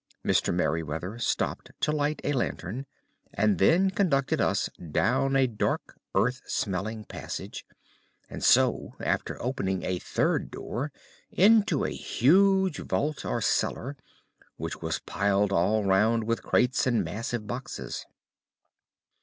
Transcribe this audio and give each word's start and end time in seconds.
Mr. 0.25 0.51
Merryweather 0.51 1.19
stopped 1.19 1.73
to 1.81 1.91
light 1.91 2.21
a 2.23 2.33
lantern, 2.33 2.87
and 3.35 3.59
then 3.59 3.91
conducted 3.91 4.41
us 4.41 4.67
down 4.91 5.35
a 5.35 5.45
dark, 5.45 5.95
earth 6.15 6.41
smelling 6.47 7.05
passage, 7.05 7.67
and 8.27 8.43
so, 8.43 8.95
after 8.99 9.39
opening 9.39 9.83
a 9.83 9.99
third 9.99 10.49
door, 10.49 10.91
into 11.29 11.85
a 11.85 11.91
huge 11.93 12.79
vault 12.79 13.23
or 13.25 13.41
cellar, 13.41 13.95
which 14.57 14.81
was 14.81 14.97
piled 15.05 15.51
all 15.53 15.83
round 15.85 16.23
with 16.23 16.41
crates 16.41 16.87
and 16.87 17.03
massive 17.03 17.45
boxes. 17.45 18.07